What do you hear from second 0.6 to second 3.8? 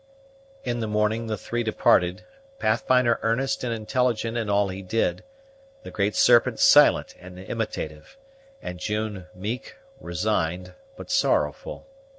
In the morning the three departed, Pathfinder earnest and